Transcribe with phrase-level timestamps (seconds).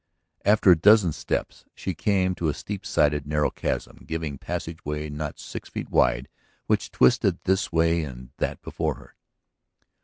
[0.43, 5.37] After a dozen steps she came to a steep sided, narrow chasm giving passageway not
[5.39, 6.27] six feet wide
[6.65, 9.15] which twisted this way and that before her.